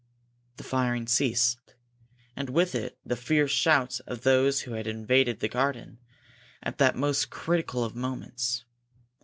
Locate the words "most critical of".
6.95-7.95